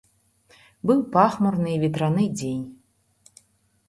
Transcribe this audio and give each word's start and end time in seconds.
Быў 0.91 1.03
пахмурны 1.15 1.69
і 1.73 1.81
ветраны 1.83 2.25
дзень. 2.39 2.65